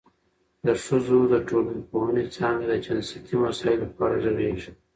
د 0.67 0.67
ښځو 0.83 1.19
د 1.33 1.35
ټولنپوهنې 1.47 2.23
څانګه 2.35 2.65
د 2.69 2.73
جنسیتي 2.85 3.35
مسایلو 3.45 3.87
په 3.95 4.01
اړه 4.05 4.17
غږېږي. 4.23 4.71